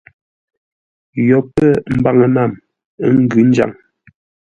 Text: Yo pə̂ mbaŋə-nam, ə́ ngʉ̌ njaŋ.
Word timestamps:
Yo 1.27 1.37
pə̂ 1.55 1.69
mbaŋə-nam, 1.97 2.51
ə́ 3.05 3.09
ngʉ̌ 3.21 3.41
njaŋ. 3.49 3.71